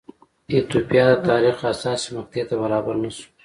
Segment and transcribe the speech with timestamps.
[0.51, 3.27] ایتوپیا د تاریخ حساسې مقطعې ته برابر نه شو.